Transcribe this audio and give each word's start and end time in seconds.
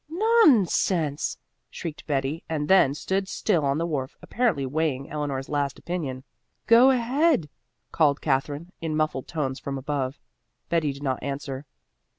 "Non 0.09 0.65
sense!" 0.65 1.37
shrieked 1.69 2.07
Betty 2.07 2.43
and 2.49 2.67
then 2.67 2.95
stood 2.95 3.27
still 3.27 3.63
on 3.63 3.77
the 3.77 3.85
wharf, 3.85 4.17
apparently 4.23 4.65
weighing 4.65 5.07
Eleanor's 5.11 5.47
last 5.47 5.77
opinion. 5.77 6.23
"Go 6.65 6.89
ahead," 6.89 7.49
called 7.91 8.19
Katherine 8.19 8.71
in 8.81 8.97
muffled 8.97 9.27
tones 9.27 9.59
from 9.59 9.77
above. 9.77 10.19
Betty 10.69 10.91
did 10.91 11.03
not 11.03 11.21
answer. 11.21 11.67